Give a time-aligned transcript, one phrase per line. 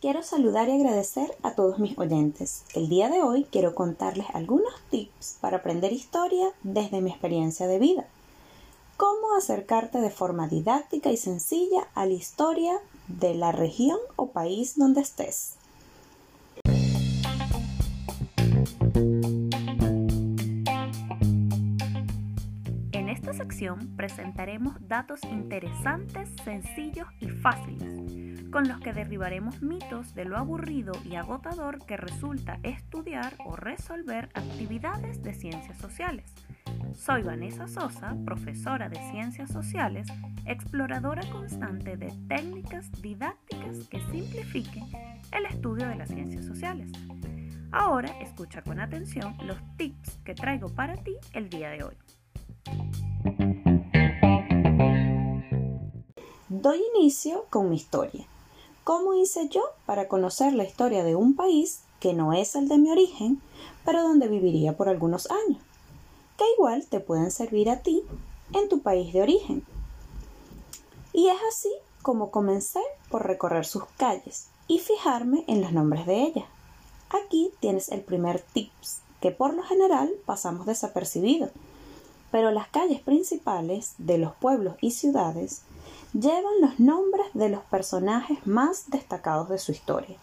[0.00, 2.64] Quiero saludar y agradecer a todos mis oyentes.
[2.74, 7.78] El día de hoy quiero contarles algunos tips para aprender historia desde mi experiencia de
[7.78, 8.06] vida.
[8.98, 12.78] Cómo acercarte de forma didáctica y sencilla a la historia
[13.08, 15.54] de la región o país donde estés.
[22.92, 28.25] En esta sección presentaremos datos interesantes, sencillos y fáciles,
[28.56, 34.30] con los que derribaremos mitos de lo aburrido y agotador que resulta estudiar o resolver
[34.32, 36.32] actividades de ciencias sociales.
[36.94, 40.08] Soy Vanessa Sosa, profesora de Ciencias Sociales,
[40.46, 44.84] exploradora constante de técnicas didácticas que simplifiquen
[45.32, 46.90] el estudio de las ciencias sociales.
[47.72, 51.96] Ahora escucha con atención los tips que traigo para ti el día de hoy.
[56.48, 58.26] Doy inicio con mi historia.
[58.86, 62.78] ¿Cómo hice yo para conocer la historia de un país que no es el de
[62.78, 63.42] mi origen,
[63.84, 65.60] pero donde viviría por algunos años?
[66.38, 68.04] Que igual te pueden servir a ti
[68.52, 69.64] en tu país de origen.
[71.12, 72.78] Y es así como comencé
[73.10, 76.46] por recorrer sus calles y fijarme en los nombres de ellas.
[77.10, 81.50] Aquí tienes el primer tips, que por lo general pasamos desapercibido,
[82.30, 85.62] pero las calles principales de los pueblos y ciudades
[86.18, 90.16] llevan los nombres de los personajes más destacados de su historia,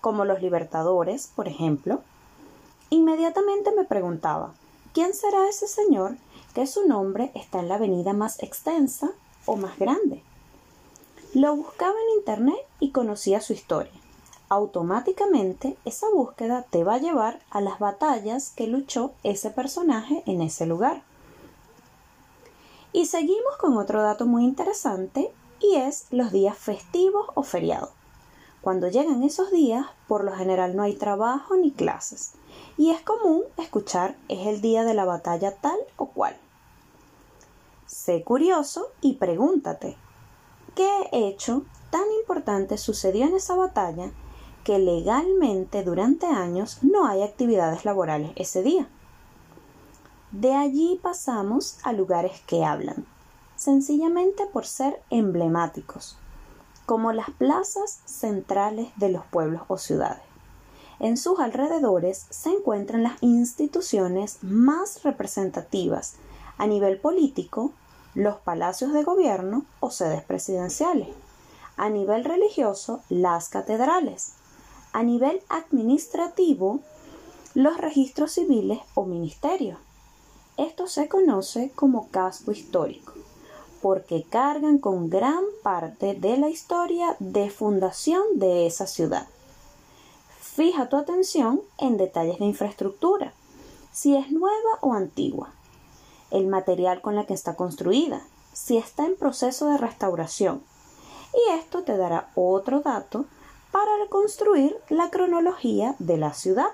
[0.00, 2.00] como los libertadores, por ejemplo.
[2.90, 4.52] Inmediatamente me preguntaba,
[4.92, 6.16] ¿quién será ese señor
[6.54, 9.10] que su nombre está en la avenida más extensa
[9.46, 10.22] o más grande?
[11.34, 13.92] Lo buscaba en internet y conocía su historia
[14.50, 20.42] automáticamente esa búsqueda te va a llevar a las batallas que luchó ese personaje en
[20.42, 21.02] ese lugar.
[22.92, 27.90] Y seguimos con otro dato muy interesante y es los días festivos o feriados.
[28.60, 32.32] Cuando llegan esos días, por lo general no hay trabajo ni clases,
[32.76, 36.36] y es común escuchar es el día de la batalla tal o cual.
[37.86, 39.96] Sé curioso y pregúntate,
[40.74, 44.10] ¿qué hecho tan importante sucedió en esa batalla
[44.64, 48.88] que legalmente durante años no hay actividades laborales ese día.
[50.32, 53.04] De allí pasamos a lugares que hablan,
[53.56, 56.16] sencillamente por ser emblemáticos,
[56.86, 60.22] como las plazas centrales de los pueblos o ciudades.
[60.98, 66.14] En sus alrededores se encuentran las instituciones más representativas
[66.58, 67.72] a nivel político,
[68.14, 71.08] los palacios de gobierno o sedes presidenciales.
[71.76, 74.34] A nivel religioso, las catedrales
[74.92, 76.80] a nivel administrativo
[77.54, 79.78] los registros civiles o ministerios.
[80.60, 83.14] Esto se conoce como casco histórico,
[83.80, 89.26] porque cargan con gran parte de la historia de fundación de esa ciudad.
[90.38, 93.32] Fija tu atención en detalles de infraestructura,
[93.90, 95.48] si es nueva o antigua,
[96.30, 98.20] el material con la que está construida,
[98.52, 100.62] si está en proceso de restauración.
[101.32, 103.24] Y esto te dará otro dato
[103.72, 106.68] para reconstruir la cronología de la ciudad.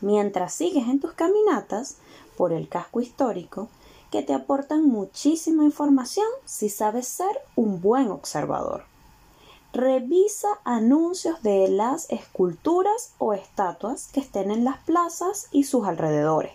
[0.00, 1.96] Mientras sigues en tus caminatas
[2.36, 3.68] por el casco histórico,
[4.10, 8.84] que te aportan muchísima información si sabes ser un buen observador.
[9.72, 16.52] Revisa anuncios de las esculturas o estatuas que estén en las plazas y sus alrededores.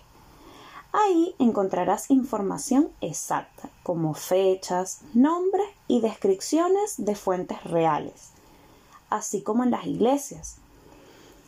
[0.92, 8.34] Ahí encontrarás información exacta, como fechas, nombres y descripciones de fuentes reales
[9.14, 10.58] así como en las iglesias.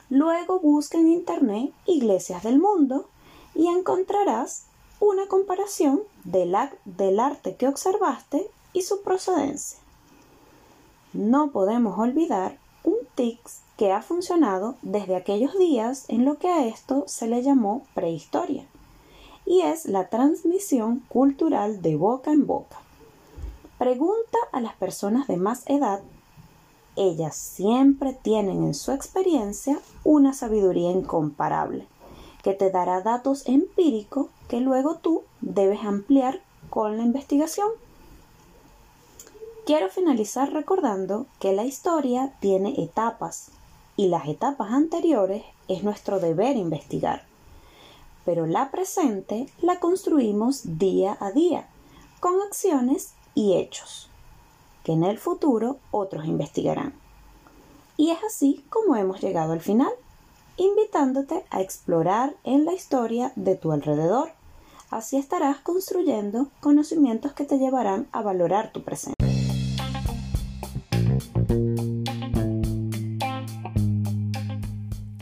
[0.09, 3.07] Luego busca en Internet iglesias del mundo
[3.55, 4.65] y encontrarás
[4.99, 9.79] una comparación del, arte que observaste y su procedencia.
[11.13, 16.65] No podemos olvidar un TICS que ha funcionado desde aquellos días en lo que a
[16.65, 18.65] esto se le llamó prehistoria,
[19.45, 22.77] y es la transmisión cultural de boca en boca.
[23.77, 26.01] Pregunta a las personas de más edad
[26.95, 31.87] ellas siempre tienen en su experiencia una sabiduría incomparable,
[32.43, 37.69] que te dará datos empíricos que luego tú debes ampliar con la investigación.
[39.65, 43.51] Quiero finalizar recordando que la historia tiene etapas
[43.97, 47.25] y las etapas anteriores es nuestro deber investigar,
[48.25, 51.67] pero la presente la construimos día a día
[52.19, 54.09] con acciones y hechos
[54.85, 56.93] que en el futuro otros investigarán.
[57.97, 59.91] Y es así como hemos llegado al final,
[60.57, 64.29] invitándote a explorar en la historia de tu alrededor.
[64.91, 69.15] Así estarás construyendo conocimientos que te llevarán a valorar tu presente.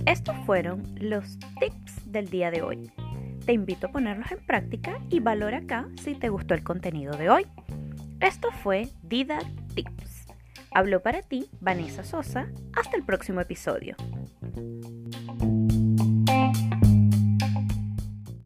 [0.05, 2.91] Estos fueron los tips del día de hoy.
[3.45, 7.29] Te invito a ponerlos en práctica y valora acá si te gustó el contenido de
[7.29, 7.45] hoy.
[8.23, 9.39] Esto fue Dida
[9.75, 10.27] Tips.
[10.71, 12.47] Habló para ti Vanessa Sosa.
[12.73, 13.97] Hasta el próximo episodio.